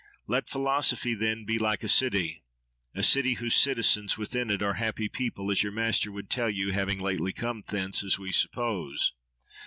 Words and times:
Let 0.25 0.49
Philosophy, 0.49 1.13
then, 1.13 1.45
be 1.45 1.59
like 1.59 1.83
a 1.83 1.87
city—a 1.87 3.03
city 3.03 3.33
whose 3.35 3.53
citizens 3.53 4.17
within 4.17 4.49
it 4.49 4.63
are 4.63 4.71
a 4.71 4.77
happy 4.79 5.07
people, 5.07 5.51
as 5.51 5.61
your 5.61 5.71
master 5.71 6.11
would 6.11 6.27
tell 6.31 6.49
you, 6.49 6.71
having 6.71 6.99
lately 6.99 7.31
come 7.33 7.63
thence, 7.67 8.03
as 8.03 8.17
we 8.17 8.31
suppose. 8.31 9.13